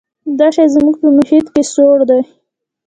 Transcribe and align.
دا 0.39 0.47
شی 0.55 0.65
زموږ 0.75 0.95
په 1.01 1.07
محیط 1.17 1.47
کې 1.53 1.63
سوړ 1.73 1.97
دی. 2.09 2.21